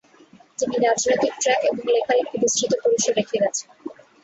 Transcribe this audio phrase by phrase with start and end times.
[0.59, 3.67] তিনি রাজনৈতিক ট্র্যাক এবং লেখার একটি বিস্তৃত পরিসর রেখে গেছেন।